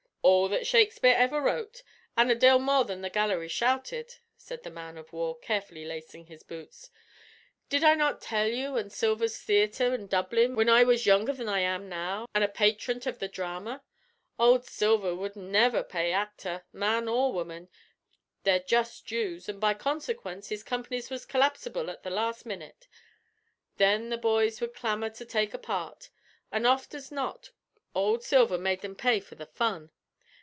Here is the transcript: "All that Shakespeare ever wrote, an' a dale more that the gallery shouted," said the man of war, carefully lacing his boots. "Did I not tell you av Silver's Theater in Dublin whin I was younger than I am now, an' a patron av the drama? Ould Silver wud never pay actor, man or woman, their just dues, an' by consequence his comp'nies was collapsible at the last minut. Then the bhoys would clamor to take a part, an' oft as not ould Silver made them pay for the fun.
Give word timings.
"All 0.23 0.47
that 0.49 0.67
Shakespeare 0.67 1.15
ever 1.17 1.41
wrote, 1.41 1.81
an' 2.15 2.29
a 2.29 2.35
dale 2.35 2.59
more 2.59 2.85
that 2.85 3.01
the 3.01 3.09
gallery 3.09 3.47
shouted," 3.47 4.17
said 4.37 4.61
the 4.61 4.69
man 4.69 4.95
of 4.95 5.11
war, 5.11 5.37
carefully 5.39 5.83
lacing 5.83 6.27
his 6.27 6.43
boots. 6.43 6.91
"Did 7.69 7.83
I 7.83 7.95
not 7.95 8.21
tell 8.21 8.47
you 8.47 8.77
av 8.77 8.91
Silver's 8.91 9.39
Theater 9.39 9.95
in 9.95 10.05
Dublin 10.05 10.53
whin 10.55 10.69
I 10.69 10.83
was 10.83 11.07
younger 11.07 11.33
than 11.33 11.49
I 11.49 11.61
am 11.61 11.89
now, 11.89 12.27
an' 12.35 12.43
a 12.43 12.47
patron 12.47 13.01
av 13.07 13.17
the 13.17 13.27
drama? 13.27 13.83
Ould 14.39 14.63
Silver 14.65 15.15
wud 15.15 15.35
never 15.35 15.81
pay 15.83 16.11
actor, 16.11 16.65
man 16.71 17.07
or 17.07 17.33
woman, 17.33 17.67
their 18.43 18.59
just 18.59 19.07
dues, 19.07 19.49
an' 19.49 19.59
by 19.59 19.73
consequence 19.73 20.49
his 20.49 20.63
comp'nies 20.63 21.09
was 21.09 21.25
collapsible 21.25 21.89
at 21.89 22.03
the 22.03 22.11
last 22.11 22.45
minut. 22.45 22.87
Then 23.77 24.09
the 24.09 24.19
bhoys 24.19 24.61
would 24.61 24.75
clamor 24.75 25.09
to 25.09 25.25
take 25.25 25.55
a 25.55 25.59
part, 25.59 26.09
an' 26.51 26.67
oft 26.67 26.93
as 26.93 27.11
not 27.11 27.49
ould 27.97 28.21
Silver 28.23 28.59
made 28.59 28.81
them 28.81 28.95
pay 28.95 29.19
for 29.19 29.33
the 29.33 29.47
fun. 29.47 29.89